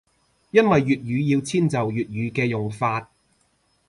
[0.49, 3.07] 因為粵語要遷就粵語嘅用法